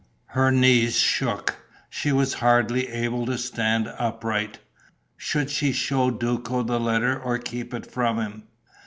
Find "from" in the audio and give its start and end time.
7.85-8.17